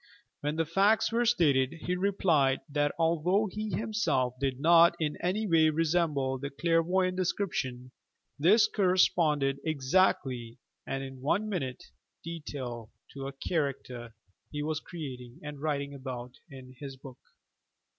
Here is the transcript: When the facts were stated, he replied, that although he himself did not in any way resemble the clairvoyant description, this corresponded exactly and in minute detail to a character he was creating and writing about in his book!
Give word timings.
When 0.39 0.55
the 0.55 0.65
facts 0.65 1.11
were 1.11 1.27
stated, 1.27 1.73
he 1.81 1.95
replied, 1.95 2.61
that 2.67 2.91
although 2.97 3.47
he 3.51 3.69
himself 3.69 4.33
did 4.39 4.59
not 4.59 4.95
in 4.99 5.15
any 5.21 5.45
way 5.45 5.69
resemble 5.69 6.39
the 6.39 6.49
clairvoyant 6.49 7.15
description, 7.17 7.91
this 8.39 8.67
corresponded 8.67 9.59
exactly 9.63 10.57
and 10.87 11.03
in 11.03 11.21
minute 11.47 11.83
detail 12.23 12.91
to 13.13 13.27
a 13.27 13.33
character 13.47 14.15
he 14.49 14.63
was 14.63 14.79
creating 14.79 15.39
and 15.43 15.61
writing 15.61 15.93
about 15.93 16.31
in 16.49 16.73
his 16.79 16.97
book! 16.97 17.19